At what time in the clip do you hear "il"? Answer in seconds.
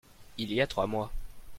0.39-0.51